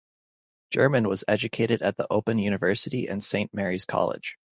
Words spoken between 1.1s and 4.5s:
educated at the Open University and Saint Mary's College.